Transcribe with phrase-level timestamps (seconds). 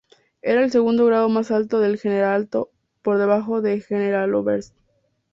[0.41, 2.71] Era el segundo grado más alto del generalato
[3.03, 4.75] por debajo de Generaloberst.